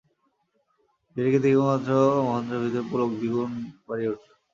[1.09, 1.91] বিহারীকে দেখিবামাত্র
[2.25, 3.51] মহেন্দ্রের ভিতরের পুলক যেন দ্বিগুণ
[3.87, 4.31] বাড়িয়া উঠিল।